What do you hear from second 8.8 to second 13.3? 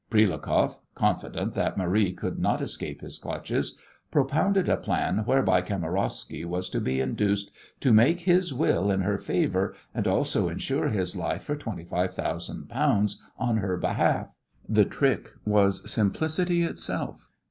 in her favour and also insure his life for £25,000